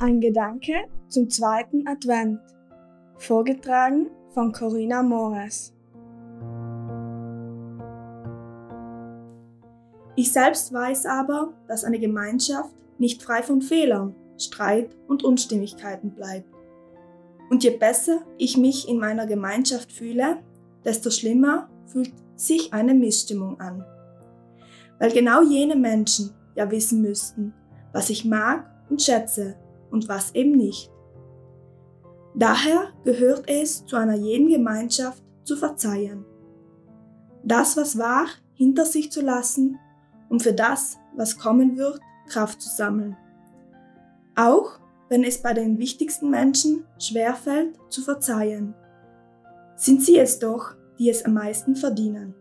[0.00, 0.74] Ein Gedanke
[1.08, 2.38] zum zweiten Advent.
[3.16, 5.74] Vorgetragen von Corinna Mores.
[10.14, 16.48] Ich selbst weiß aber, dass eine Gemeinschaft nicht frei von Fehlern, Streit und Unstimmigkeiten bleibt.
[17.50, 20.38] Und je besser ich mich in meiner Gemeinschaft fühle,
[20.84, 23.84] desto schlimmer fühlt sich eine Missstimmung an.
[25.00, 27.52] Weil genau jene Menschen ja wissen müssten,
[27.92, 29.56] was ich mag und schätze
[29.90, 30.90] und was eben nicht.
[32.34, 36.24] Daher gehört es zu einer jeden Gemeinschaft zu verzeihen.
[37.42, 39.78] Das, was war, hinter sich zu lassen,
[40.28, 43.16] um für das, was kommen wird, Kraft zu sammeln.
[44.36, 48.74] Auch wenn es bei den wichtigsten Menschen schwerfällt zu verzeihen,
[49.76, 52.34] sind sie es doch, die es am meisten verdienen.